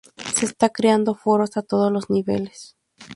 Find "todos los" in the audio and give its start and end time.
1.61-2.09